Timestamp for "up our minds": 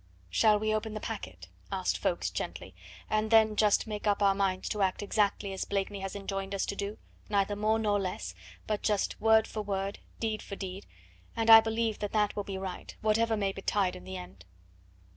4.07-4.67